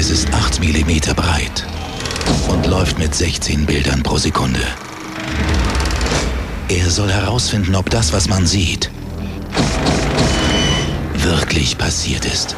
Es 0.00 0.12
ist 0.12 0.32
8 0.32 0.60
mm 0.60 1.12
breit 1.16 1.66
und 2.48 2.64
läuft 2.68 3.00
mit 3.00 3.12
16 3.12 3.66
Bildern 3.66 4.00
pro 4.04 4.16
Sekunde. 4.16 4.60
Er 6.68 6.88
soll 6.88 7.10
herausfinden, 7.10 7.74
ob 7.74 7.90
das, 7.90 8.12
was 8.12 8.28
man 8.28 8.46
sieht, 8.46 8.92
wirklich 11.14 11.76
passiert 11.78 12.26
ist. 12.26 12.54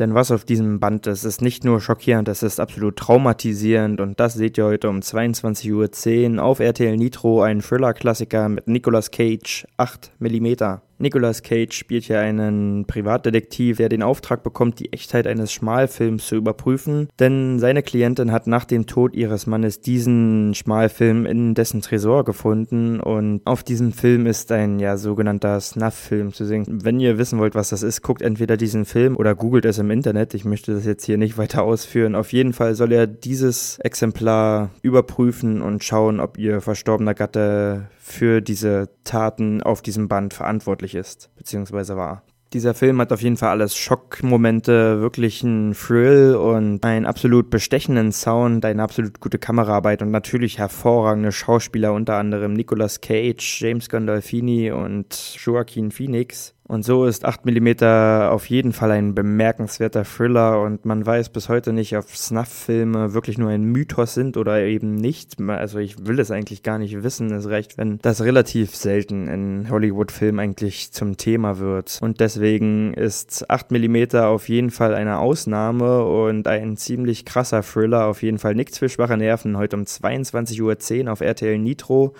Denn 0.00 0.14
was 0.14 0.32
auf 0.32 0.44
diesem 0.44 0.80
Band 0.80 1.06
ist, 1.06 1.22
ist 1.22 1.40
nicht 1.40 1.64
nur 1.64 1.80
schockierend, 1.80 2.26
es 2.26 2.42
ist 2.42 2.58
absolut 2.58 2.96
traumatisierend 2.96 4.00
und 4.00 4.18
das 4.18 4.34
seht 4.34 4.58
ihr 4.58 4.64
heute 4.64 4.88
um 4.88 4.98
22.10 4.98 6.38
Uhr 6.38 6.42
auf 6.42 6.58
RTL 6.58 6.96
Nitro, 6.96 7.42
ein 7.42 7.60
Thriller-Klassiker 7.60 8.48
mit 8.48 8.66
Nicolas 8.66 9.12
Cage, 9.12 9.64
8 9.76 10.10
mm. 10.18 10.80
Nicolas 10.98 11.42
Cage 11.42 11.72
spielt 11.72 12.04
hier 12.04 12.20
einen 12.20 12.86
Privatdetektiv, 12.86 13.76
der 13.76 13.88
den 13.88 14.02
Auftrag 14.02 14.42
bekommt, 14.42 14.80
die 14.80 14.92
Echtheit 14.92 15.26
eines 15.26 15.52
Schmalfilms 15.52 16.26
zu 16.26 16.36
überprüfen, 16.36 17.08
denn 17.18 17.58
seine 17.58 17.82
Klientin 17.82 18.32
hat 18.32 18.46
nach 18.46 18.64
dem 18.64 18.86
Tod 18.86 19.14
ihres 19.14 19.46
Mannes 19.46 19.80
diesen 19.80 20.54
Schmalfilm 20.54 21.26
in 21.26 21.54
dessen 21.54 21.82
Tresor 21.82 22.24
gefunden 22.24 23.00
und 23.00 23.42
auf 23.44 23.62
diesem 23.62 23.92
Film 23.92 24.26
ist 24.26 24.50
ein 24.52 24.78
ja 24.78 24.96
sogenannter 24.96 25.60
Snuff-Film 25.60 26.32
zu 26.32 26.44
sehen. 26.44 26.64
Wenn 26.66 27.00
ihr 27.00 27.18
wissen 27.18 27.38
wollt, 27.38 27.54
was 27.54 27.70
das 27.70 27.82
ist, 27.82 28.02
guckt 28.02 28.22
entweder 28.22 28.56
diesen 28.56 28.84
Film 28.84 29.16
oder 29.16 29.34
googelt 29.34 29.64
es 29.64 29.78
im 29.78 29.90
Internet. 29.90 30.34
Ich 30.34 30.44
möchte 30.44 30.74
das 30.74 30.84
jetzt 30.84 31.04
hier 31.04 31.18
nicht 31.18 31.38
weiter 31.38 31.62
ausführen. 31.62 32.14
Auf 32.14 32.32
jeden 32.32 32.52
Fall 32.52 32.74
soll 32.74 32.92
er 32.92 33.06
dieses 33.06 33.78
Exemplar 33.80 34.70
überprüfen 34.82 35.62
und 35.62 35.84
schauen, 35.84 36.20
ob 36.20 36.38
ihr 36.38 36.60
verstorbener 36.60 37.14
Gatte 37.14 37.88
für 37.98 38.40
diese 38.40 38.88
Taten 39.02 39.62
auf 39.62 39.82
diesem 39.82 40.06
Band 40.06 40.32
verantwortlich 40.32 40.85
ist, 40.94 41.30
beziehungsweise 41.36 41.96
war. 41.96 42.22
Dieser 42.52 42.74
Film 42.74 43.00
hat 43.00 43.12
auf 43.12 43.22
jeden 43.22 43.36
Fall 43.36 43.50
alles 43.50 43.76
Schockmomente, 43.76 45.00
wirklich 45.00 45.42
einen 45.42 45.72
Thrill 45.72 46.36
und 46.36 46.84
einen 46.84 47.04
absolut 47.04 47.50
bestechenden 47.50 48.12
Sound, 48.12 48.64
eine 48.64 48.82
absolut 48.82 49.18
gute 49.20 49.38
Kameraarbeit 49.38 50.00
und 50.00 50.12
natürlich 50.12 50.58
hervorragende 50.58 51.32
Schauspieler, 51.32 51.92
unter 51.92 52.14
anderem 52.16 52.52
Nicolas 52.52 53.00
Cage, 53.00 53.60
James 53.60 53.88
Gandolfini 53.88 54.70
und 54.70 55.36
Joaquin 55.44 55.90
Phoenix. 55.90 56.54
Und 56.68 56.84
so 56.84 57.04
ist 57.04 57.24
8mm 57.24 58.28
auf 58.28 58.50
jeden 58.50 58.72
Fall 58.72 58.90
ein 58.90 59.14
bemerkenswerter 59.14 60.04
Thriller 60.04 60.60
und 60.62 60.84
man 60.84 61.06
weiß 61.06 61.28
bis 61.28 61.48
heute 61.48 61.72
nicht, 61.72 61.96
ob 61.96 62.08
Snuff-Filme 62.08 63.14
wirklich 63.14 63.38
nur 63.38 63.50
ein 63.50 63.62
Mythos 63.62 64.14
sind 64.14 64.36
oder 64.36 64.60
eben 64.62 64.96
nicht. 64.96 65.40
Also 65.40 65.78
ich 65.78 66.06
will 66.06 66.18
es 66.18 66.32
eigentlich 66.32 66.64
gar 66.64 66.78
nicht 66.78 67.04
wissen. 67.04 67.30
Es 67.30 67.48
reicht, 67.48 67.78
wenn 67.78 67.98
das 67.98 68.20
relativ 68.22 68.74
selten 68.74 69.28
in 69.28 69.70
Hollywood-Filmen 69.70 70.40
eigentlich 70.40 70.90
zum 70.90 71.16
Thema 71.16 71.58
wird. 71.60 71.98
Und 72.02 72.18
deswegen 72.18 72.94
ist 72.94 73.48
8mm 73.48 74.24
auf 74.24 74.48
jeden 74.48 74.70
Fall 74.70 74.94
eine 74.94 75.18
Ausnahme 75.18 76.04
und 76.04 76.48
ein 76.48 76.76
ziemlich 76.76 77.24
krasser 77.24 77.62
Thriller. 77.62 78.06
Auf 78.06 78.24
jeden 78.24 78.38
Fall 78.38 78.56
nichts 78.56 78.78
für 78.78 78.88
schwache 78.88 79.16
Nerven. 79.16 79.56
Heute 79.56 79.76
um 79.76 79.84
22.10 79.84 81.04
Uhr 81.04 81.12
auf 81.12 81.20
RTL 81.20 81.58
Nitro. 81.58 82.14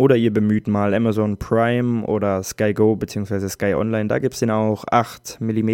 Oder 0.00 0.14
ihr 0.14 0.32
bemüht 0.32 0.68
mal 0.68 0.94
Amazon 0.94 1.38
Prime 1.38 2.04
oder 2.04 2.44
Sky 2.44 2.72
Go 2.72 2.94
bzw. 2.94 3.48
Sky 3.48 3.74
Online, 3.74 4.06
da 4.06 4.20
gibt 4.20 4.34
es 4.34 4.40
den 4.40 4.50
auch 4.50 4.84
8 4.88 5.38
mm. 5.40 5.70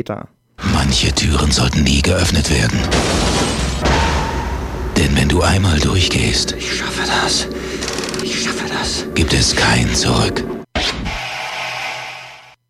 Manche 0.73 1.15
Türen 1.15 1.51
sollten 1.51 1.83
nie 1.83 2.01
geöffnet 2.01 2.51
werden. 2.51 2.81
Denn 4.97 5.15
wenn 5.15 5.29
du 5.29 5.43
einmal 5.43 5.79
durchgehst, 5.79 6.53
ich 6.57 6.75
schaffe 6.75 7.03
das. 7.07 7.49
Ich 8.23 8.43
schaffe 8.43 8.65
das. 8.67 9.05
Gibt 9.15 9.35
es 9.35 9.55
kein 9.55 9.95
Zurück. 9.95 10.64